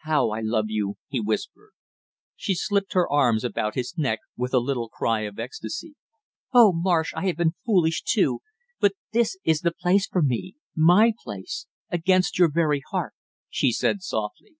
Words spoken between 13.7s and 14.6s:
said softly.